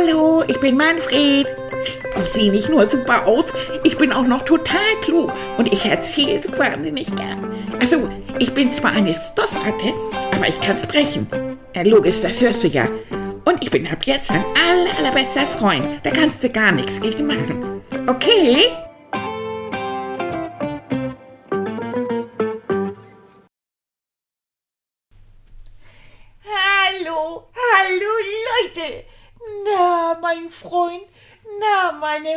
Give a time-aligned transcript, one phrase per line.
[0.00, 1.46] Hallo, ich bin Manfred.
[1.84, 3.44] Ich sehe nicht nur super aus,
[3.84, 7.52] ich bin auch noch total klug und ich erzähle so wahnsinnig gern.
[7.80, 8.08] Also,
[8.38, 9.92] ich bin zwar eine Stoffratte,
[10.34, 11.26] aber ich kann sprechen.
[11.74, 12.88] Ja, logisch, das hörst du ja.
[13.44, 15.84] Und ich bin ab jetzt dein aller, allerbester Freund.
[16.02, 17.82] Da kannst du gar nichts gegen machen.
[18.06, 18.68] Okay?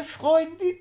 [0.03, 0.77] Meine Freundin,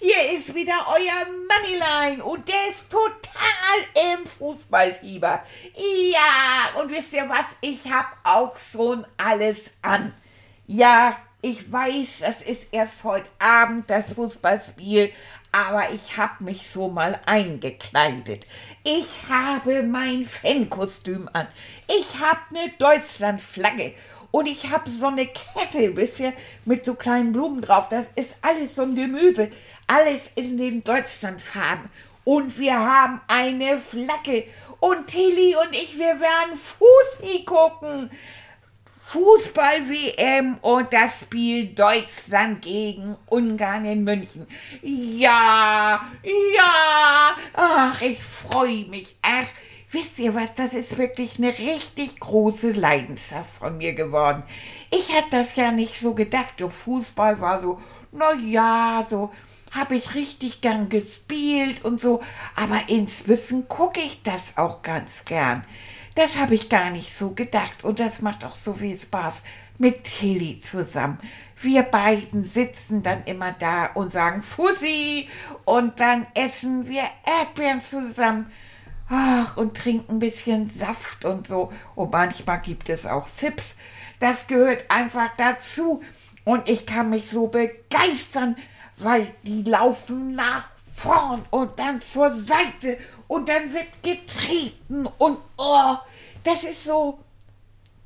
[0.00, 5.42] hier ist wieder euer Moneyline und der ist total im Fußballfieber.
[5.74, 10.12] Ja, und wisst ihr was, ich hab auch schon alles an.
[10.66, 15.12] Ja, ich weiß, es ist erst heute Abend das Fußballspiel,
[15.52, 18.46] aber ich hab mich so mal eingekleidet.
[18.82, 21.46] Ich habe mein Fankostüm an.
[21.88, 23.94] Ich hab ne Deutschlandflagge
[24.36, 26.32] und ich habe so eine Kette, ihr,
[26.66, 27.88] mit so kleinen Blumen drauf.
[27.88, 29.50] Das ist alles so ein Gemüse.
[29.86, 31.86] Alles in den Deutschlandfarben.
[32.22, 34.44] Und wir haben eine Flagge.
[34.78, 38.10] Und Tilly und ich, wir werden Fußball gucken.
[39.06, 44.46] Fußball-WM und das Spiel Deutschland gegen Ungarn in München.
[44.82, 49.16] Ja, ja, ach, ich freue mich.
[49.22, 49.46] Ach,
[49.96, 54.42] Wisst ihr was, das ist wirklich eine richtig große Leidenschaft von mir geworden.
[54.90, 56.60] Ich hätte das ja nicht so gedacht.
[56.60, 57.80] Und Fußball war so,
[58.12, 59.32] na ja, so
[59.70, 62.22] habe ich richtig gern gespielt und so.
[62.56, 65.64] Aber inzwischen gucke ich das auch ganz gern.
[66.14, 67.82] Das habe ich gar nicht so gedacht.
[67.82, 69.44] Und das macht auch so viel Spaß
[69.78, 71.18] mit Tilly zusammen.
[71.58, 75.30] Wir beiden sitzen dann immer da und sagen Fussi
[75.64, 78.52] und dann essen wir Erdbeeren zusammen
[79.08, 81.72] ach, und trinken ein bisschen Saft und so.
[81.94, 83.74] Und manchmal gibt es auch Zips.
[84.18, 86.02] Das gehört einfach dazu.
[86.44, 88.56] Und ich kann mich so begeistern,
[88.96, 95.96] weil die laufen nach vorn und dann zur Seite und dann wird getreten und oh,
[96.42, 97.18] das ist so,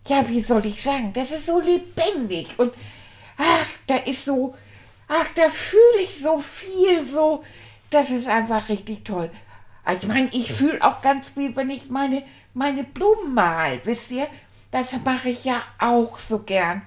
[0.06, 2.72] ja, wie soll ich sagen, das ist so lebendig und
[3.36, 4.54] ach, da ist so,
[5.06, 7.44] ach, da fühle ich so viel, so,
[7.90, 9.30] das ist einfach richtig toll.
[10.00, 12.22] Ich meine, ich fühle auch ganz viel, wenn ich meine,
[12.54, 14.26] meine Blumen mal, wisst ihr?
[14.70, 16.82] Das mache ich ja auch so gern.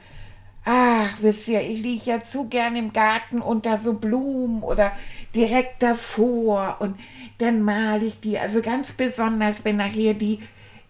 [0.66, 4.94] Ach, wisst ihr, ich liege ja zu gern im Garten unter so Blumen oder
[5.36, 6.98] direkt davor und
[7.40, 8.40] dann male ich die.
[8.40, 10.40] Also ganz besonders, wenn nachher die,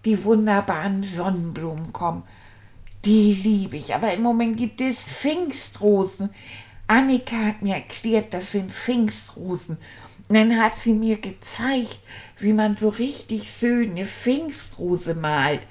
[0.05, 2.23] die wunderbaren Sonnenblumen kommen.
[3.05, 3.95] Die liebe ich.
[3.95, 6.29] Aber im Moment gibt es Pfingstrosen.
[6.85, 9.77] Annika hat mir erklärt, das sind Pfingstrosen.
[10.29, 11.99] Dann hat sie mir gezeigt,
[12.37, 15.61] wie man so richtig schön eine Pfingstrose malt.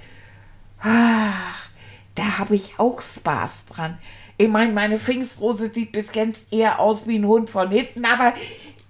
[0.80, 1.68] Ach,
[2.14, 3.98] da habe ich auch Spaß dran.
[4.36, 8.34] Ich meine, meine Pfingstrose sieht bis ganz eher aus wie ein Hund von hinten, aber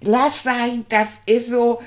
[0.01, 1.81] lass sein, das ist so.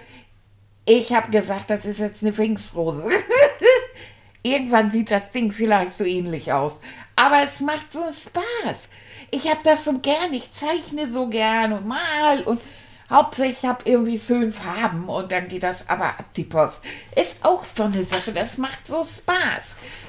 [0.85, 3.05] Ich habe gesagt, das ist jetzt eine Pfingstrose.
[4.43, 6.79] Irgendwann sieht das Ding vielleicht so ähnlich aus.
[7.17, 8.89] Aber es macht so Spaß.
[9.33, 12.61] Ich habe das so gern, ich zeichne so gern und mal und
[13.09, 16.79] Hauptsächlich ich habe irgendwie schön Farben und dann geht das aber ab die Post.
[17.15, 19.67] Ist auch so eine Sache, das macht so Spaß.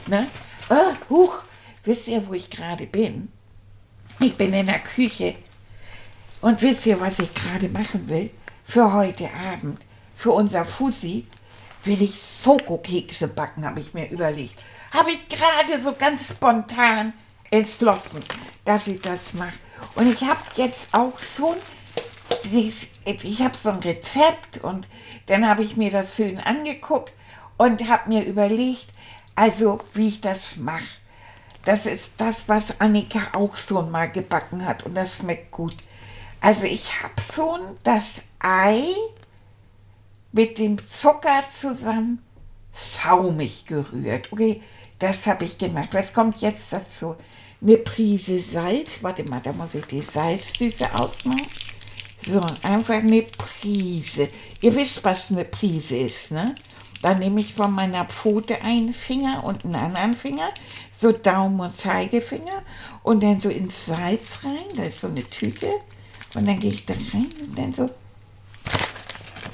[0.07, 0.25] Ne?
[0.69, 1.43] Oh, huch,
[1.83, 3.31] wisst ihr, wo ich gerade bin?
[4.19, 5.35] Ich bin in der Küche.
[6.41, 8.31] Und wisst ihr, was ich gerade machen will?
[8.65, 9.79] Für heute Abend,
[10.15, 11.27] für unser Fussi,
[11.83, 14.61] will ich Soko-Kekse backen, habe ich mir überlegt.
[14.91, 17.13] Habe ich gerade so ganz spontan
[17.51, 18.21] entschlossen,
[18.65, 19.57] dass ich das mache.
[19.95, 21.55] Und ich habe jetzt auch schon
[22.51, 24.87] ich habe so ein Rezept und
[25.27, 27.13] dann habe ich mir das schön angeguckt
[27.57, 28.87] und habe mir überlegt,
[29.35, 30.83] also wie ich das mache.
[31.65, 35.75] Das ist das, was Annika auch so mal gebacken hat und das schmeckt gut.
[36.39, 38.03] Also ich habe schon das
[38.39, 38.85] Ei
[40.31, 42.23] mit dem Zucker zusammen
[42.73, 44.31] saumig gerührt.
[44.31, 44.61] Okay,
[44.99, 45.89] das habe ich gemacht.
[45.91, 47.15] Was kommt jetzt dazu?
[47.61, 49.01] Eine Prise Salz.
[49.01, 51.66] Warte mal, da muss ich die Salzdüse ausmachen.
[52.27, 54.27] So, einfach eine Prise.
[54.61, 56.55] Ihr wisst, was eine Prise ist, ne?
[57.01, 60.49] Dann nehme ich von meiner Pfote einen Finger und einen anderen Finger,
[60.99, 62.63] so Daumen und Zeigefinger
[63.03, 65.69] und dann so ins Salz rein, da ist so eine Tüte
[66.35, 67.89] und dann gehe ich da rein und dann so,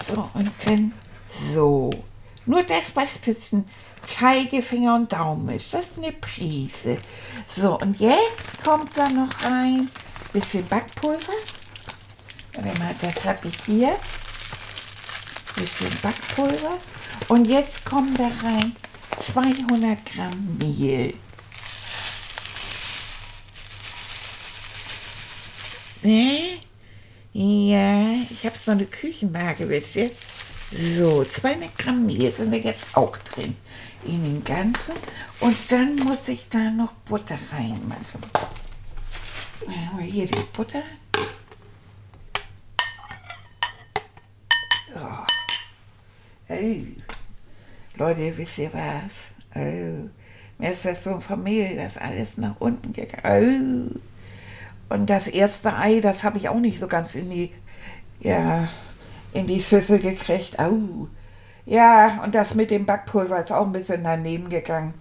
[0.08, 0.94] so und dann
[1.54, 1.92] so.
[2.46, 3.66] Nur das, was zwischen
[4.08, 6.98] Zeigefinger und Daumen ist, das ist eine Prise.
[7.56, 9.90] So, und jetzt kommt da noch rein
[10.34, 11.34] bisschen Backpulver.
[12.54, 13.90] Das habe ich hier.
[13.90, 13.98] Ein
[15.56, 16.78] bisschen Backpulver.
[17.28, 18.76] Und jetzt kommen da rein
[19.34, 21.14] 200 Gramm Mehl.
[26.02, 26.60] Ne?
[27.34, 30.12] Ja, ich habe so eine Küchenwaage, wisst ihr?
[30.96, 33.56] So, 200 Gramm Mehl sind da jetzt auch drin.
[34.06, 34.96] In den ganzen.
[35.40, 38.22] Und dann muss ich da noch Butter reinmachen.
[39.68, 40.84] Haben wir hier die Butter.
[44.94, 45.00] So.
[46.50, 46.56] Oh.
[47.98, 49.12] Leute, wisst ihr was?
[49.56, 50.10] Oh.
[50.60, 54.00] Mir ist das so vom Mehl, das alles nach unten gegangen.
[54.90, 54.94] Oh.
[54.94, 57.52] Und das erste Ei, das habe ich auch nicht so ganz in die,
[58.20, 58.68] ja,
[59.34, 60.60] in die Schüssel gekriegt.
[60.60, 61.08] Au.
[61.66, 64.94] Ja, und das mit dem Backpulver ist auch ein bisschen daneben gegangen.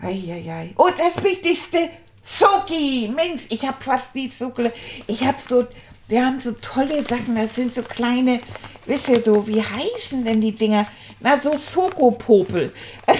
[0.00, 0.72] Eieiei.
[0.76, 1.88] Und das Wichtigste,
[2.24, 3.10] Soki.
[3.14, 4.72] Mensch, ich habe fast die Sucke.
[5.06, 5.66] Ich habe so,
[6.08, 7.36] wir haben so tolle Sachen.
[7.36, 8.40] Das sind so kleine,
[8.86, 10.86] wisst ihr so, wie heißen denn die Dinger?
[11.20, 12.72] Na, so Soko-Popel.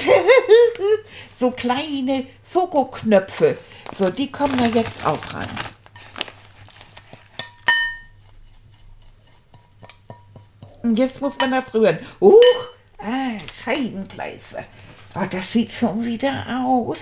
[1.36, 3.56] so kleine Soko-Knöpfe.
[3.98, 5.48] So, die kommen da jetzt auch rein.
[10.82, 11.98] Und jetzt muss man das rühren.
[12.20, 12.40] Huch,
[12.98, 14.64] ah, Scheibengleiser.
[15.14, 16.98] Oh, das sieht schon wieder aus.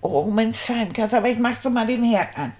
[0.00, 2.52] Oh, mein Scheinkass, aber ich mach so mal den Herd an.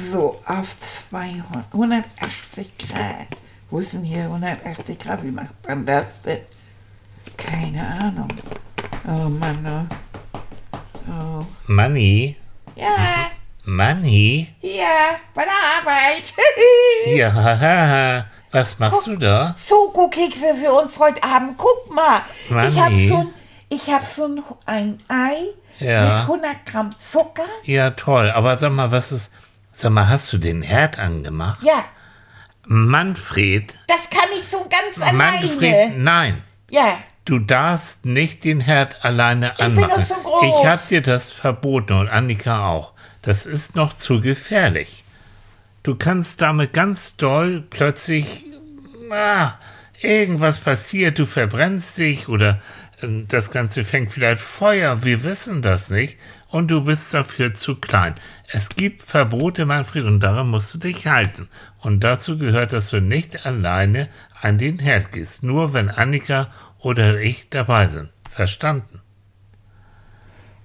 [0.00, 0.76] So, auf
[1.10, 3.28] 200, 180 Grad.
[3.70, 5.22] Wo ist denn hier 180 Grad?
[5.22, 6.40] Wie macht man das denn?
[7.36, 8.28] Keine Ahnung.
[9.06, 9.88] Oh Mann,
[10.36, 10.40] oh.
[11.10, 11.46] oh.
[11.66, 12.36] Manni,
[12.74, 13.30] Ja,
[13.64, 16.22] Manni, ja, bei der Arbeit.
[17.14, 19.54] ja, was machst du da?
[19.64, 21.56] Schokokekse für uns heute Abend.
[21.56, 22.22] Guck mal.
[22.68, 22.94] Ich habe
[23.68, 25.48] ich hab schon ein Ei
[25.78, 26.04] Ja.
[26.04, 27.46] mit 100 Gramm Zucker.
[27.64, 29.30] Ja, toll, aber sag mal, was ist,
[29.74, 31.62] sag mal, hast du den Herd angemacht?
[31.62, 31.84] Ja,
[32.66, 35.98] Manfred, das kann ich so ganz Manfred, alleine.
[35.98, 39.90] nein, Ja, du darfst nicht den Herd alleine bin anmachen.
[39.90, 40.60] doch so groß.
[40.62, 42.92] Ich hab dir das verboten und Annika auch.
[43.22, 45.04] Das ist noch zu gefährlich.
[45.82, 48.44] Du kannst damit ganz doll plötzlich,
[49.10, 49.54] ah,
[50.00, 52.60] irgendwas passiert, du verbrennst dich oder
[53.02, 56.16] äh, das Ganze fängt vielleicht Feuer, wir wissen das nicht
[56.54, 58.14] und du bist dafür zu klein.
[58.46, 61.48] Es gibt Verbote, Manfred, und daran musst du dich halten.
[61.80, 64.08] Und dazu gehört, dass du nicht alleine
[64.40, 68.10] an den Herd gehst, nur wenn Annika oder ich dabei sind.
[68.30, 69.00] Verstanden?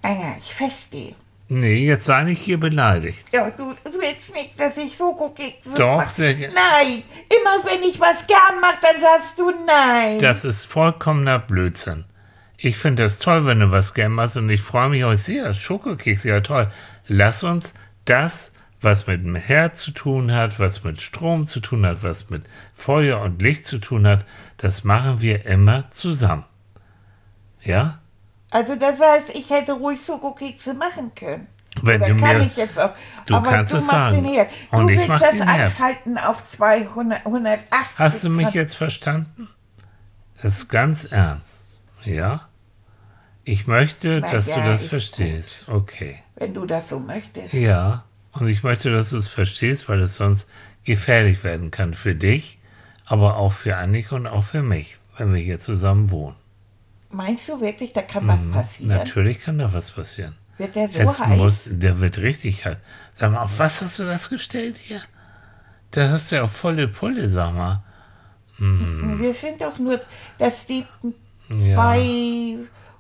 [0.04, 1.16] ah ja, ich festgehe.
[1.48, 3.26] Nee, jetzt sei nicht hier beleidigt.
[3.34, 6.14] Ja, du, du willst nicht, dass ich Schokokekse Doch, mache.
[6.14, 6.54] sehr gerne.
[6.54, 10.20] Nein, immer wenn ich was gern mache, dann sagst du nein.
[10.20, 12.06] Das ist vollkommener Blödsinn.
[12.62, 15.54] Ich finde das toll, wenn du was gern machst und ich freue mich heute sehr.
[15.54, 16.70] Schokokekse, ja toll.
[17.08, 17.74] Lass uns
[18.06, 18.52] das,
[18.82, 22.44] was mit dem Herd zu tun hat, was mit Strom zu tun hat, was mit
[22.76, 24.26] Feuer und Licht zu tun hat,
[24.58, 26.46] das machen wir immer zusammen.
[27.62, 28.00] Ja?
[28.52, 31.48] also das heißt, ich hätte ruhig Schokokekse machen können.
[31.82, 32.92] Wenn Oder du kann mir- ich jetzt auch.
[33.26, 34.24] Du aber kannst du es machst sagen.
[34.24, 34.50] den Herd.
[34.72, 38.56] Du Und ich willst das anschalten auf 200, 180 Hast du mich Grad.
[38.56, 39.48] jetzt verstanden?
[40.42, 41.80] Das ist ganz ernst.
[42.04, 42.49] Ja?
[43.52, 45.66] Ich möchte, Na dass ja, du das verstehst.
[45.68, 46.22] Okay.
[46.36, 47.52] Wenn du das so möchtest.
[47.54, 48.04] Ja,
[48.34, 50.48] und ich möchte, dass du es verstehst, weil es sonst
[50.84, 52.60] gefährlich werden kann für dich,
[53.06, 56.36] aber auch für Annika und auch für mich, wenn wir hier zusammen wohnen.
[57.10, 58.92] Meinst du wirklich, da kann was passieren?
[58.92, 60.36] Mhm, Natürlich kann da was passieren.
[60.60, 61.38] Wird der so es heiß?
[61.38, 62.78] muss, der wird richtig heiß.
[63.16, 65.02] Sag mal, auf was hast du das gestellt hier?
[65.90, 67.82] Da hast du ja volle Pulle, sag mal.
[68.60, 70.00] Wir sind doch nur,
[70.38, 70.86] das steht
[71.50, 71.76] Ja.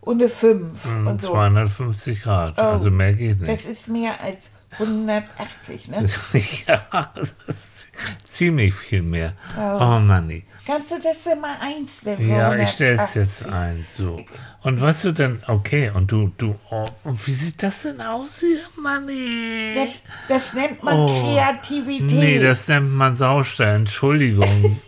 [0.01, 1.31] Und eine fünf und so.
[1.31, 3.65] 250 Grad, Oh, also mehr geht Das nicht.
[3.65, 6.07] ist mehr als 180, ne?
[6.67, 7.87] ja, das ist
[8.25, 9.33] ziemlich viel mehr.
[9.57, 9.77] Oh.
[9.81, 10.43] Oh Manni.
[10.69, 12.29] Kannst du das denn mal einstellen?
[12.29, 13.15] Ja, ich stelle es 180?
[13.15, 14.21] jetzt ein, so.
[14.61, 18.41] Und was du denn, okay, und du, du, oh, und wie sieht das denn aus
[18.41, 19.73] hier, Manni?
[19.73, 19.89] Das,
[20.27, 21.07] das nennt man Oh.
[21.07, 22.05] Kreativität.
[22.05, 24.45] Nee, das nennt man Saustall, Entschuldigung.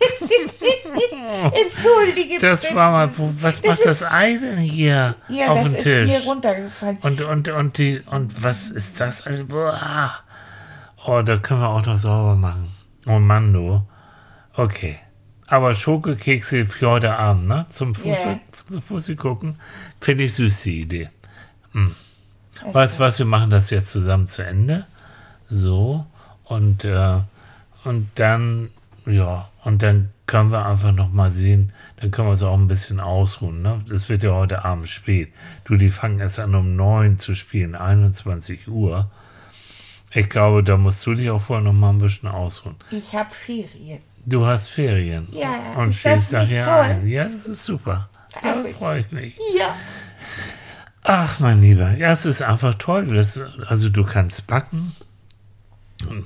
[1.42, 3.10] Entschuldige Das war mal,
[3.40, 6.10] was macht das Ei denn hier Ja, auf das dem ist Tisch?
[6.10, 6.98] mir runtergefallen.
[7.02, 9.22] Und, und, und, die, und was ist das?
[9.26, 9.48] alles?
[9.48, 10.12] Boah.
[11.04, 12.68] Oh, da können wir auch noch sauber machen.
[13.06, 13.82] Oh Mann, du.
[14.54, 15.00] Okay.
[15.52, 17.66] Aber Schokokekse für heute Abend, ne?
[17.68, 18.40] Zum Fußball,
[18.70, 19.56] zum Fußball gucken,
[20.00, 21.10] finde ich süß die Idee.
[21.72, 21.94] Hm.
[22.72, 24.86] Weißt du was, wir machen das jetzt zusammen zu Ende.
[25.48, 26.06] So.
[26.44, 27.18] Und, äh,
[27.84, 28.70] und dann,
[29.04, 32.68] ja, und dann können wir einfach noch mal sehen, dann können wir uns auch ein
[32.68, 33.60] bisschen ausruhen.
[33.60, 33.78] Ne?
[33.92, 35.34] Es wird ja heute Abend spät.
[35.64, 39.10] Du, die fangen erst an um 9 zu spielen, 21 Uhr.
[40.14, 42.76] Ich glaube, da musst du dich auch vorher noch mal ein bisschen ausruhen.
[42.90, 44.00] Ich habe Ferien.
[44.24, 45.28] Du hast Ferien.
[45.32, 46.74] Ja, Und nicht nachher toll?
[46.84, 47.06] ein.
[47.08, 48.08] Ja, das ist super.
[48.42, 48.76] Da ich.
[48.76, 49.38] freue ich mich.
[49.58, 49.74] Ja,
[51.04, 53.06] Ach, mein Lieber, ja, es ist einfach toll.
[53.08, 54.94] Das, also du kannst backen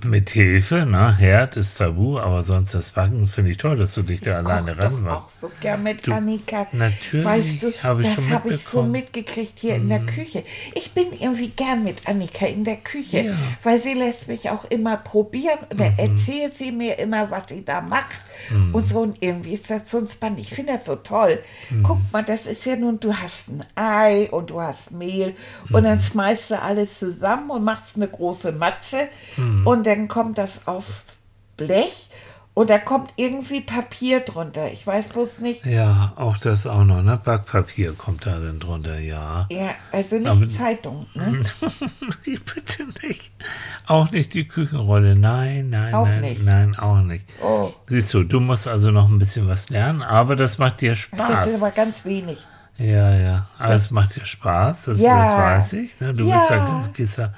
[0.05, 1.17] mit Hilfe, ne?
[1.17, 4.75] Herd ist tabu, aber sonst das Backen finde ich toll, dass du dich da alleine
[4.75, 6.67] Koch doch ran auch so gern mit Du, Annika.
[6.73, 8.83] natürlich, weißt du, habe ich das schon habe ich so.
[8.83, 8.91] Mhm.
[8.93, 10.45] mitgekriegt hier in der Küche.
[10.75, 13.33] Ich bin irgendwie gern mit Annika in der Küche, Ja.
[13.33, 13.39] Mhm.
[13.63, 17.65] weil sie lässt mich auch immer probieren und dann erzählt sie mir immer, was sie
[17.65, 18.07] da macht
[18.73, 20.39] und so und irgendwie ist das so spannend.
[20.41, 21.41] Ich finde das so toll.
[21.71, 21.83] Mhm.
[21.83, 25.35] Guck mal, das ist ja nun, du hast ein Ei und du hast Mehl
[25.73, 25.85] und Mhm.
[25.85, 29.66] dann schmeißt du alles zusammen und machst eine große Matze Mhm.
[29.67, 30.89] Und dann kommt das aufs
[31.57, 32.09] Blech
[32.55, 34.71] und da kommt irgendwie Papier drunter.
[34.73, 35.67] Ich weiß bloß nicht.
[35.67, 37.21] Ja, auch das auch noch, ne?
[37.23, 39.47] Backpapier kommt da dann drunter, ja.
[39.51, 41.43] Ja, also nicht Aber- Zeitung, ne?
[42.25, 43.31] Bitte nicht.
[43.87, 45.17] Auch nicht die Küchenrolle.
[45.17, 46.45] Nein, nein, Auch nein, nicht.
[46.45, 47.25] nein, auch nicht.
[47.43, 47.73] Oh.
[47.87, 50.99] Siehst du, du musst also noch ein bisschen was lernen, aber das macht dir Das
[51.01, 51.47] Spaß.
[51.49, 52.39] ist aber ganz wenig.
[52.79, 53.47] Ja, ja.
[53.59, 55.23] Aber es macht dir Spaß, das, Ja.
[55.23, 55.99] das weiß ich.
[56.01, 56.13] Ne?
[56.15, 56.67] Du bist ja Ja.
[56.67, 57.23] ganz Gisser.
[57.23, 57.35] Ja,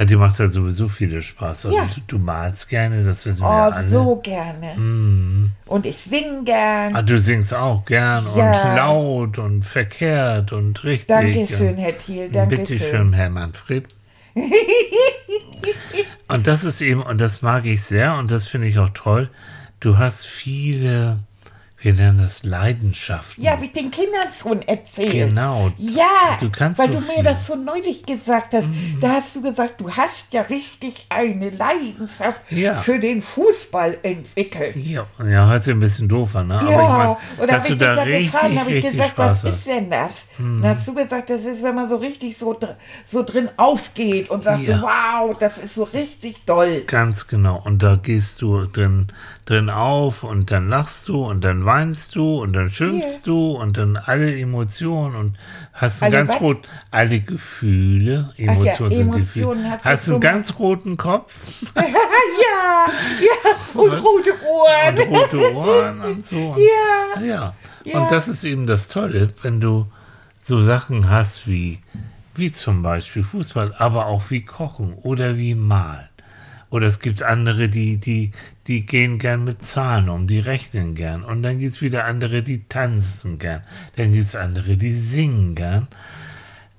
[0.00, 1.66] dir macht ja sowieso viele Spaß.
[1.66, 1.84] Also Ja.
[1.94, 3.88] du, du malst gerne, das wissen wir Oh, alle.
[3.88, 5.50] so gerne.
[5.66, 6.96] Und ich singe gern.
[6.96, 8.70] Ah, du singst auch gern Ja.
[8.70, 11.08] und laut und verkehrt und richtig.
[11.08, 12.64] Dankeschön, und Herr Thiel, Dankeschön.
[12.66, 13.84] Bitte schön, Herr Manfred.
[16.28, 19.30] und das ist eben, und das mag ich sehr und das finde ich auch toll,
[19.80, 21.18] du hast viele,
[21.84, 23.44] wir nennen das Leidenschaften.
[23.44, 25.12] Ja, wie ich den Kindern schon erzählt.
[25.12, 25.70] Genau.
[25.76, 27.20] Ja, Du kannst weil so du mir viel.
[27.20, 27.24] Mhm.
[27.24, 28.66] das so neulich gesagt hast.
[29.00, 32.80] Da hast du gesagt, du hast ja richtig eine Leidenschaft Ja.
[32.80, 34.76] für den Fußball entwickelt.
[34.76, 36.58] Ja, ja, hört sich ein bisschen doof an, ne?
[36.58, 39.10] Aber Ja, ich da dass habe du ich da richtig, gefragt, habe ich richtig gesagt,
[39.10, 39.66] Spaß was ist hast.
[39.66, 39.70] Mhm.
[39.74, 40.10] denn das?
[40.38, 42.58] Dann hast du gesagt, das ist, wenn man so richtig so,
[43.06, 44.78] so drin aufgeht und sagt Ja.
[44.78, 46.80] so, wow, das ist so richtig doll.
[46.86, 47.60] Ganz genau.
[47.64, 49.08] Und da gehst du drin,
[49.46, 53.76] drin auf und dann lachst du und dann weinst du und dann schimpfst du und
[53.76, 55.36] dann alle Emotionen und
[55.72, 56.40] hast einen Alle ganz was?
[56.40, 59.80] rot, alle Gefühle, Emotionen sind Emotionen Gefühle.
[59.84, 61.34] hast einen ganz roten Kopf
[61.76, 61.82] ja,
[63.20, 64.98] ja, und rote Ohren.
[64.98, 66.52] und rote Ohren und so.
[66.52, 67.22] Und, Ja.
[67.24, 67.54] ja.
[67.84, 67.98] Ja.
[68.00, 69.86] Und das ist eben das Tolle, wenn du
[70.42, 71.80] so Sachen hast wie,
[72.34, 76.08] wie zum Beispiel Fußball, aber auch wie Kochen oder wie Malen.
[76.74, 78.32] Oder es gibt andere, die, die,
[78.66, 81.22] die gehen gern mit Zahlen um, die rechnen gern.
[81.22, 83.62] Und dann gibt es wieder andere, die tanzen gern.
[83.94, 85.86] Dann gibt es andere, die singen gern.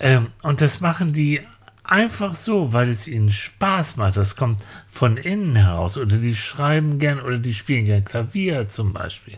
[0.01, 1.39] Ähm, und das machen die
[1.85, 4.17] einfach so, weil es ihnen Spaß macht.
[4.17, 4.61] Das kommt
[4.91, 5.95] von innen heraus.
[5.95, 9.37] Oder die schreiben gern oder die spielen gern Klavier zum Beispiel.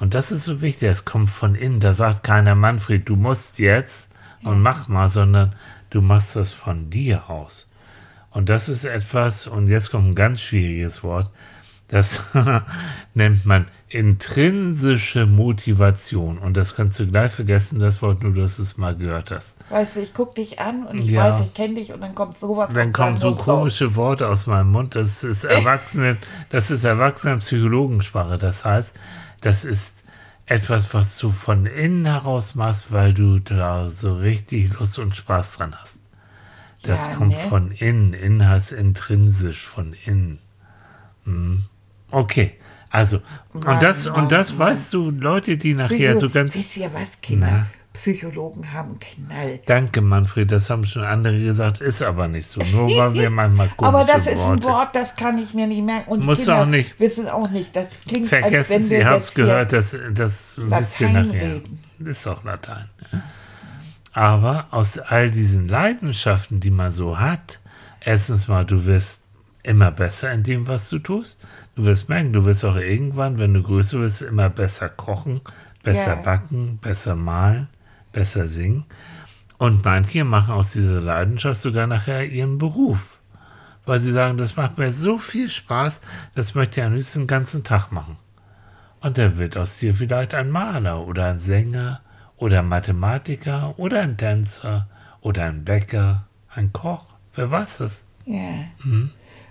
[0.00, 0.88] Und das ist so wichtig.
[0.88, 1.80] Es kommt von innen.
[1.80, 4.08] Da sagt keiner, Manfred, du musst jetzt
[4.42, 5.54] und mach mal, sondern
[5.90, 7.67] du machst das von dir aus.
[8.38, 11.28] Und das ist etwas, und jetzt kommt ein ganz schwieriges Wort,
[11.88, 12.22] das
[13.14, 16.38] nennt man intrinsische Motivation.
[16.38, 19.56] Und das kannst du gleich vergessen, das Wort, nur dass du es mal gehört hast.
[19.70, 21.32] Weißt du, ich gucke dich an und ich Ja.
[21.36, 23.44] weiß, ich kenne dich und dann kommt sowas Dann kommen so Mund raus.
[23.44, 24.94] komische Worte aus meinem Mund.
[24.94, 26.16] Das ist Erwachsene,
[26.50, 28.38] das ist Erwachsenen-Psychologensprache.
[28.38, 28.94] Das heißt,
[29.40, 29.94] das ist
[30.46, 35.54] etwas, was du von innen heraus machst, weil du da so richtig Lust und Spaß
[35.54, 35.98] dran hast.
[36.82, 37.48] Das Ja, kommt ne?
[37.48, 38.12] von innen.
[38.14, 40.38] Innen heißt intrinsisch, von innen.
[41.24, 41.62] Hm.
[42.10, 42.54] Okay,
[42.90, 43.20] also,
[43.52, 44.68] und Mann, das, Mann, und das Mann.
[44.70, 46.54] weißt du, Leute, die nachher Psycho- so ganz.
[46.54, 47.48] Wisst ihr was, Kinder?
[47.50, 47.66] Na?
[47.92, 49.58] Psychologen haben Knall.
[49.66, 52.60] Danke, Manfred, das haben schon andere gesagt, ist aber nicht so.
[52.72, 54.62] Nur weil wir manchmal komische Aber das ist ein Worte.
[54.68, 56.08] Wort, das kann ich mir nicht merken.
[56.08, 57.00] Und Musst du Kinder auch nicht.
[57.00, 57.74] wissen auch nicht.
[57.74, 61.26] Das klingt, als Vergesst wenn wir ihr habt es gehört, das, das wisst ihr Latein
[61.28, 61.54] nachher.
[61.56, 61.82] reden.
[61.98, 62.84] Ist auch Latein.
[63.12, 63.20] ja.
[64.18, 67.60] Aber aus all diesen Leidenschaften, die man so hat,
[68.00, 69.22] erstens mal, du wirst
[69.62, 71.40] immer besser in dem, was du tust.
[71.76, 75.40] Du wirst merken, du wirst auch irgendwann, wenn du größer wirst, immer besser kochen,
[75.84, 76.22] besser Ja.
[76.22, 77.68] backen, besser malen,
[78.12, 78.86] besser singen.
[79.56, 83.20] Und manche machen aus dieser Leidenschaft sogar nachher ihren Beruf.
[83.86, 86.00] Weil sie sagen, das macht mir so viel Spaß,
[86.34, 88.16] das möchte ich am liebsten den ganzen Tag machen.
[88.98, 92.00] Und dann wird aus dir vielleicht ein Maler oder ein Sänger
[92.38, 94.88] oder ein Mathematiker oder ein Tänzer
[95.20, 97.14] oder ein Bäcker, ein Koch.
[97.34, 98.04] Wer weiß es?
[98.24, 98.64] Ja.
[98.82, 99.10] Hm?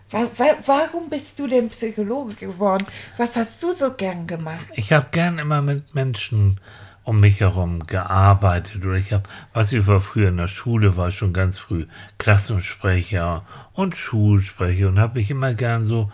[0.10, 0.28] Wa
[0.66, 2.88] warum bist du denn Psychologe geworden?
[3.18, 4.66] Was hast du so gern gemacht?
[4.76, 6.60] Ich habe gern immer mit Menschen
[7.04, 11.12] um mich herum gearbeitet oder ich habe, was ich war früher in der Schule, war
[11.12, 16.12] schon ganz früh Klassensprecher und Schulsprecher und habe mich immer gern so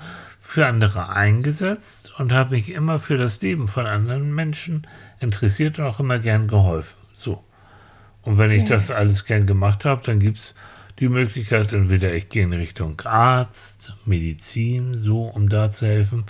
[0.54, 4.86] für andere eingesetzt und habe mich immer für das Leben von anderen Menschen
[5.20, 6.94] interessiert und auch immer gern geholfen.
[7.16, 7.44] So.
[8.22, 10.54] Und wenn ich das alles gern gemacht habe, dann gibt es
[11.00, 16.24] die Möglichkeit, entweder ich gehe in Richtung Arzt, Medizin, so, um da zu helfen,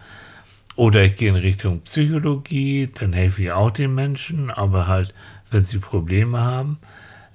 [0.77, 5.13] oder ich gehe in Richtung Psychologie, dann helfe ich auch den Menschen, aber halt,
[5.51, 6.79] wenn sie Probleme haben.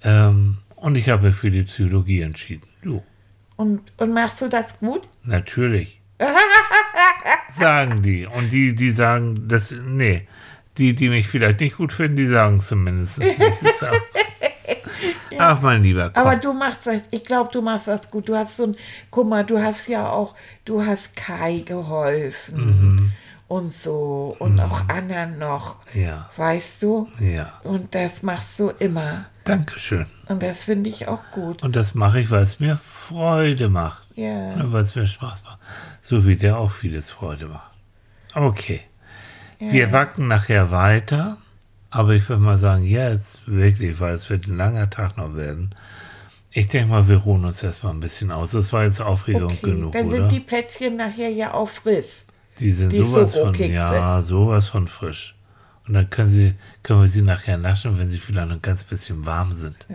[0.04, 2.66] Ähm, und ich habe mich für die Psychologie entschieden.
[2.80, 3.02] Du,
[3.56, 5.06] Und, und machst du das gut?
[5.22, 6.00] natürlich.
[7.58, 8.26] sagen die.
[8.26, 10.26] Und die, die sagen, das, nee.
[10.76, 13.36] Die, die mich vielleicht nicht gut finden, die sagen zumindest nicht.
[15.40, 16.22] Ach, mein Lieber, komm.
[16.26, 18.28] Aber du machst das, ich glaube, du machst das gut.
[18.28, 18.76] Du hast so ein,
[19.10, 23.12] guck mal, du hast ja auch, du hast Kai geholfen Mhm.
[23.46, 27.08] und so und auch anderen noch, ja, weißt du?
[27.20, 27.52] ja.
[27.62, 29.26] Und das machst du immer.
[29.44, 30.06] Dankeschön.
[30.26, 31.62] Und das finde ich auch gut.
[31.62, 34.07] Und das mache ich, weil es mir Freude macht.
[34.18, 34.72] Ja.
[34.72, 35.58] Weil es mir Spaß macht.
[36.02, 37.70] So wie der auch vieles Freude macht.
[38.34, 38.80] Okay.
[39.58, 41.38] Wir backen nachher weiter.
[41.90, 45.74] Aber ich würde mal sagen, jetzt wirklich, weil es wird ein langer Tag noch werden.
[46.50, 48.50] Ich denke mal, wir ruhen uns erstmal ein bisschen aus.
[48.50, 50.16] Das war jetzt Aufregung Okay, genug, dann oder?
[50.16, 52.24] sind die Plätzchen nachher ja auch frisch.
[52.58, 55.34] Die sind Die sowas von, ja, sowas von frisch.
[55.86, 58.84] Und dann können, sie, können wir sie nachher naschen, wenn sie vielleicht noch ein ganz
[58.84, 59.86] bisschen warm sind.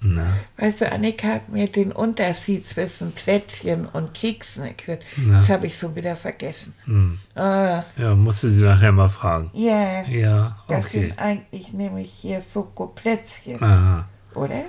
[0.00, 0.36] Na?
[0.58, 5.02] Weißt du, Annika hat mir den Unterschied zwischen Plätzchen und Keksen erklärt.
[5.28, 6.74] Das habe ich schon wieder vergessen.
[6.84, 7.18] Hm.
[7.34, 9.50] Ah, Ja, musst du sie nachher mal fragen.
[9.54, 11.00] ja, Ja, das okay.
[11.00, 14.06] sind eigentlich nämlich hier Schokoplätzchen, Aha.
[14.34, 14.64] oder?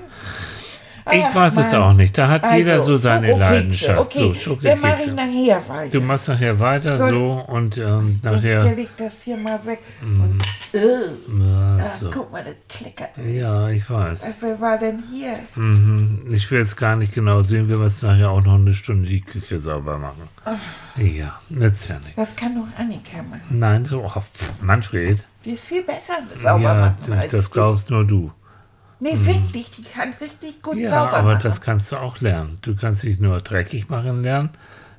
[1.11, 1.81] Ich Ach, weiß es Mann.
[1.81, 2.17] auch nicht.
[2.17, 3.99] Da hat jeder Also, so seine Leidenschaft.
[4.17, 5.89] Okay, So, dann mache ich nachher weiter.
[5.91, 8.61] Du machst nachher weiter Soll- so und ähm, Jetzt nachher.
[8.65, 9.79] stelle ich das hier mal weg.
[10.01, 10.39] Und,
[10.73, 12.09] äh, Ja, ah, so.
[12.11, 13.09] guck mal, das kleckert.
[13.25, 14.33] ja, ich weiß.
[14.41, 15.35] Wer war denn hier?
[15.55, 16.25] Mhm.
[16.31, 19.21] Ich will jetzt gar nicht genau sehen, wir müssen nachher auch noch eine Stunde die
[19.21, 20.27] Küche sauber machen.
[20.97, 22.15] Ja, nützt ja nichts.
[22.15, 23.41] Das kann doch Annika machen.
[23.49, 24.11] Nein, oh,
[24.61, 25.25] Manfred.
[25.45, 26.73] Die ist viel besser sauber ja,
[27.07, 27.51] machen das ich.
[27.51, 28.31] glaubst nur du.
[28.99, 31.41] Nee, wirklich, die kann richtig gut Ja, sauber aber machen.
[31.43, 32.57] das kannst du auch lernen.
[32.61, 34.49] Du kannst nicht nur dreckig machen lernen,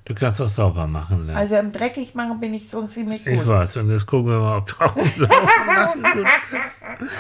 [0.05, 1.39] du kannst auch sauber machen lernen.
[1.41, 3.47] Also im Dreckig machen bin ich so ziemlich Ich gut.
[3.49, 7.11] weiß, und jetzt gucken wir mal, ob du auch sauber machen bist.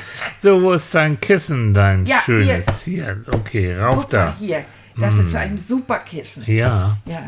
[0.40, 2.64] So, wo ist dein Kissen, dein Ja, schönes?
[2.84, 3.22] Hier.
[3.32, 4.34] okay, rauf Guck mal da.
[4.38, 4.64] hier,
[4.96, 6.42] das ist ein super Kissen.
[6.46, 7.22] Ja, Ja,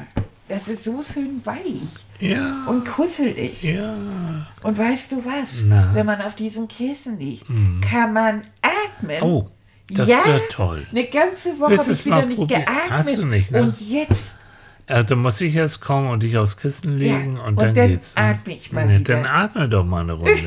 [0.49, 1.83] das ist so schön weich
[2.19, 3.63] ja, und kuschelig.
[3.63, 3.95] ja.
[4.63, 5.49] Und weißt du was?
[5.65, 5.85] Na.
[5.89, 5.95] Hm.
[5.95, 7.47] Wenn man auf diesem Kissen liegt,
[7.89, 8.43] kann man
[9.03, 9.23] atmen.
[9.23, 9.51] Oh,
[9.91, 10.87] das ja, wird toll.
[10.91, 12.61] Eine ganze Woche habe ich wieder nicht probieren?
[12.65, 12.91] geatmet.
[12.91, 13.63] Hast du nicht, ne?
[13.63, 14.25] Und jetzt,
[14.89, 17.75] Ja, da muss ich jetzt kommen und dich aufs Kissen legen Ja, und, und dann,
[17.75, 18.17] dann geht's.
[18.17, 19.15] atme ich mal wieder.
[19.15, 20.33] Dann atme doch mal eine Runde.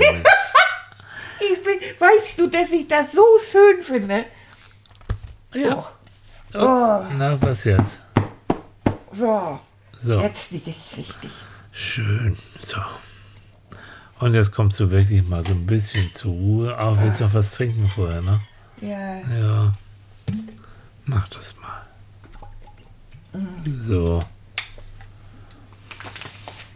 [1.39, 4.25] ich bin, weißt du, dass ich das so schön finde?
[5.53, 5.73] ja.
[5.77, 5.91] Och,
[6.55, 7.99] Oh, na, was jetzt?
[9.11, 9.59] so,
[9.99, 10.21] So.
[10.21, 11.31] jetzt liege ich richtig.
[11.71, 12.37] Schön.
[12.61, 12.77] So.
[14.23, 16.79] Und jetzt kommst du wirklich mal so ein bisschen zur Ruhe.
[16.79, 18.39] Auch willst du noch was trinken vorher, ne?
[18.79, 19.73] Ja, Ja.
[21.03, 21.81] Mach das mal.
[23.67, 24.23] So.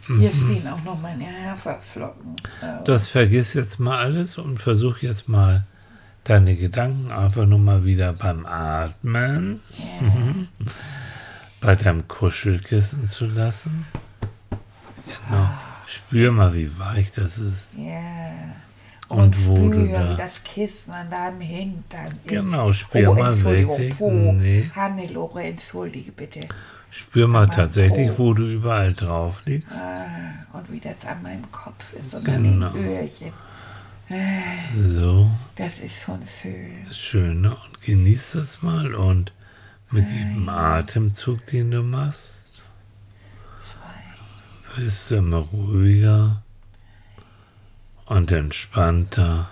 [0.08, 2.36] hier stehen auch noch meine Haferflocken.
[2.60, 5.64] Äh, Das vergiss jetzt mal alles und versuch jetzt mal
[6.24, 9.60] deine Gedanken einfach nur mal wieder beim Atmen
[11.62, 13.86] bei deinem Kuschelkissen zu lassen.
[15.06, 15.48] Genau.
[15.88, 17.74] Spür mal, wie weich das ist.
[17.78, 18.02] Ja.
[19.08, 22.26] Und wo du spür, da- wie das Kissen an deinem Hintern ist.
[22.28, 23.96] Genau, spür oh, mal Entschuldigung, wirklich.
[23.96, 24.32] Po.
[24.32, 24.70] Nee.
[24.74, 26.40] Hannelore, entschuldige bitte.
[26.90, 28.18] Spür mal tatsächlich, oh.
[28.18, 29.80] wo du überall drauf liegst.
[29.80, 32.66] Ah, und wie das an meinem Kopf ist und Genau.
[32.68, 33.32] an den Öhrchen.
[34.74, 36.86] So, Das ist schon schön.
[36.92, 37.40] schön.
[37.42, 37.50] Ne?
[37.50, 39.32] Und genieß das mal und
[39.90, 42.62] mit jedem Atemzug, den du machst,
[44.76, 46.42] wirst du immer ruhiger
[48.06, 49.48] und entspannter.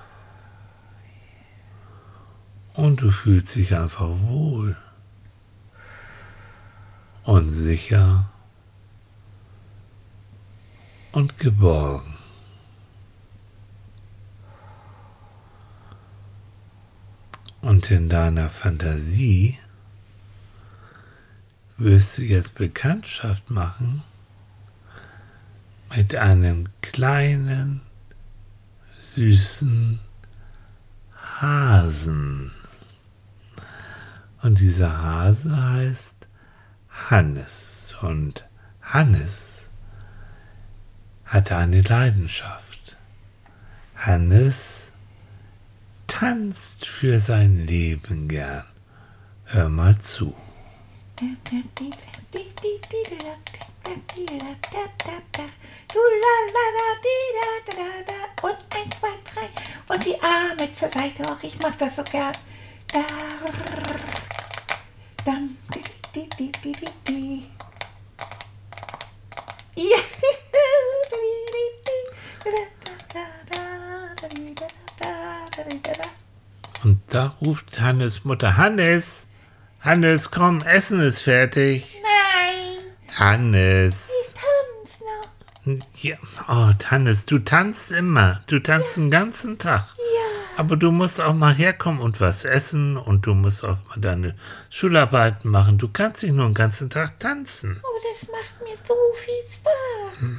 [2.75, 4.77] Und du fühlst dich einfach wohl
[7.25, 8.31] und sicher
[11.13, 12.17] und geborgen.
[17.63, 19.59] Und in deiner Fantasie
[21.79, 24.05] wirst du jetzt Bekanntschaft machen
[25.95, 27.83] mit einem kleinen,
[29.01, 30.01] süßen
[31.41, 32.53] Hasen.
[34.43, 36.15] Und dieser Hase heißt
[36.89, 37.95] Hannes.
[38.01, 38.47] Und
[38.83, 39.67] Hannes
[41.25, 42.97] hat eine Leidenschaft.
[43.97, 44.89] Hannes
[46.07, 48.65] tanzt für sein Leben gern.
[49.45, 50.35] Hör mal zu.
[58.43, 59.49] Und eins, zwei, drei.
[59.95, 61.23] Und die Arme zur Seite.
[61.23, 62.33] Och, ich mach das so gern.
[62.93, 63.05] Da.
[65.25, 65.57] Dann.
[69.77, 69.99] Ja.
[76.85, 79.27] Und da ruft Hannes Mutter, Hannes,
[79.81, 81.96] Hannes, komm, Essen ist fertig.
[83.19, 84.11] Hannes.
[84.11, 85.87] ich tanz noch.
[86.03, 86.17] Ja,
[86.49, 88.41] oh, Hannes, du tanzt immer.
[88.47, 89.87] Du tanzt den ganzen Tag.
[89.97, 93.97] Ja, Aber du musst auch mal herkommen und was essen und du musst auch mal
[93.99, 94.35] deine
[94.69, 95.79] Schularbeiten machen.
[95.79, 97.81] Du kannst nicht nur den ganzen Tag tanzen.
[97.83, 100.31] oh, das macht mir so viel Spaß.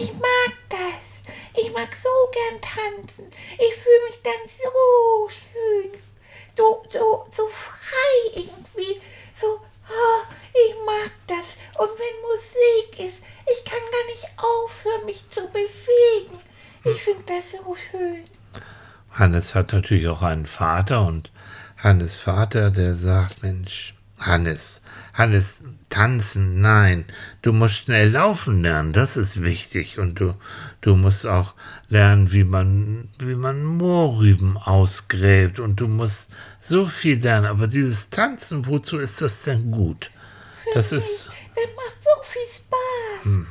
[0.00, 1.32] Ich mag das.
[1.62, 3.24] Ich mag so gern tanzen.
[3.52, 6.00] Ich fühle mich dann so schön.
[6.56, 9.00] So, so, so frei irgendwie.
[9.38, 11.56] So, oh, ich mag das.
[11.78, 13.22] Und wenn Musik ist,
[13.52, 16.38] ich kann gar nicht aufhören, mich zu bewegen.
[16.84, 18.24] Ich finde das so schön.
[19.10, 21.32] Hannes hat natürlich auch einen Vater und
[21.78, 24.82] Hannes Vater, der sagt, Mensch, Hannes,
[25.14, 27.04] Hannes, tanzen, nein,
[27.42, 30.34] du musst schnell laufen lernen, das ist wichtig und du,
[30.80, 31.54] du musst auch
[31.88, 36.30] lernen, wie man, wie man Mohrrüben ausgräbt und du musst
[36.68, 40.10] so viel lernen, aber dieses Tanzen, wozu ist das denn gut?
[40.74, 43.46] Das ist, Das macht so viel Spaß.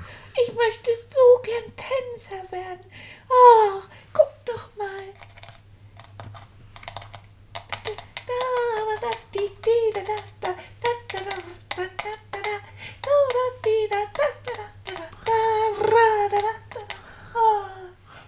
[0.46, 2.86] Ich möchte so gern Tänzer werden.
[3.30, 3.82] Oh,
[4.14, 4.86] guck doch mal.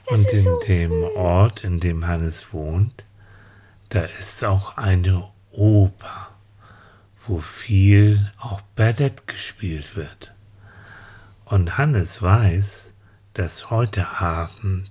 [0.10, 1.04] Oh, und in dem.
[1.16, 3.06] Ort, in dem Hannes wohnt,
[3.90, 6.30] da ist auch eine Oper,
[7.26, 10.34] wo viel auch Ballett gespielt wird.
[11.46, 12.94] Und Hannes weiß,
[13.34, 14.90] dass heute Abend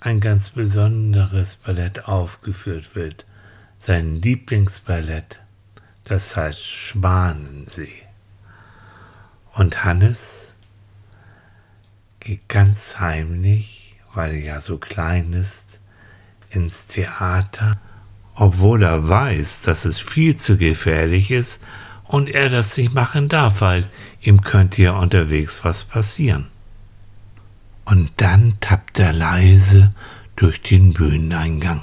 [0.00, 3.24] ein ganz besonderes Ballett aufgeführt wird,
[3.80, 5.40] sein Lieblingsballett,
[6.04, 8.06] das heißt Schwanensee.
[9.54, 10.52] Und Hannes
[12.20, 15.64] geht ganz heimlich, weil er ja so klein ist,
[16.50, 17.78] ins Theater,
[18.38, 21.62] obwohl er weiß, dass es viel zu gefährlich ist
[22.04, 26.48] und er das nicht machen darf, weil ihm könnte ja unterwegs was passieren.
[27.84, 29.92] Und dann tappt er leise
[30.36, 31.82] durch den Bühneneingang.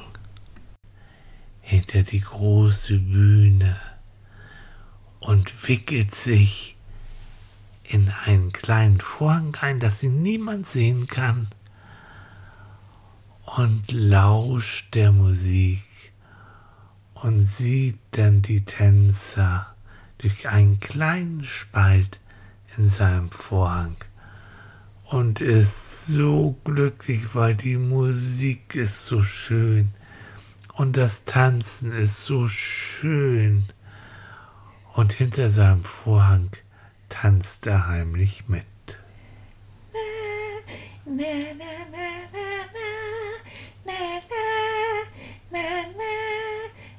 [1.60, 3.76] Hinter die große Bühne
[5.20, 6.78] und wickelt sich
[7.84, 11.48] in einen kleinen Vorhang ein, dass ihn niemand sehen kann
[13.58, 15.82] und lauscht der Musik
[17.16, 19.74] und sieht dann die Tänzer
[20.18, 22.20] durch einen kleinen Spalt
[22.78, 23.96] in seinem Vorhang
[25.06, 29.92] und ist so glücklich, weil die Musik ist so schön
[30.74, 33.64] und das Tanzen ist so schön
[34.94, 36.52] und hinter seinem Vorhang
[37.10, 38.66] tanzt er heimlich mit.
[41.06, 41.24] Na,
[41.58, 42.06] na, na,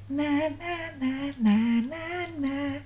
[0.09, 2.81] na, na, na, na, na, na.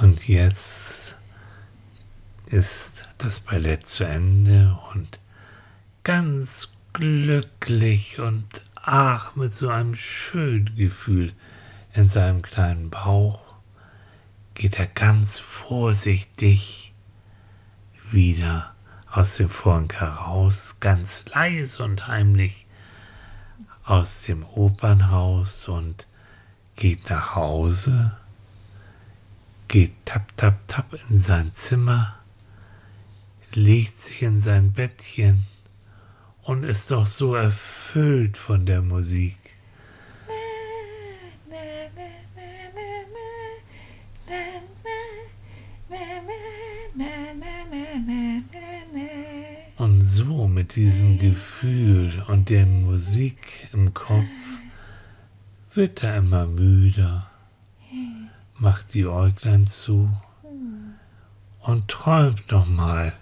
[0.00, 1.18] Und jetzt
[2.46, 5.20] ist das Ballett zu Ende und
[6.02, 11.34] ganz glücklich und ach, mit so einem schönen Gefühl
[11.92, 13.40] in seinem kleinen Bauch
[14.54, 16.94] geht er ganz vorsichtig
[18.10, 18.75] wieder
[19.16, 22.66] aus dem Vorhang heraus, ganz leise und heimlich
[23.84, 26.06] aus dem Opernhaus und
[26.76, 28.18] geht nach Hause
[29.68, 32.16] geht tap, tap, tap in sein Zimmer,
[33.52, 35.46] legt sich in sein Bettchen
[36.42, 39.45] und ist doch so erfüllt von der Musik.
[49.76, 54.24] Und so mit diesem Gefühl und der Musik im Kopf
[55.74, 57.30] wird er immer müder,
[58.58, 60.10] macht die Äuglein zu
[61.60, 63.12] und träumt nochmal,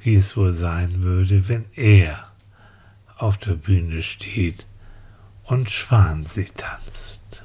[0.00, 2.32] wie es wohl sein würde, wenn er
[3.16, 4.66] auf der Bühne steht
[5.44, 7.44] und Schwansee tanzt.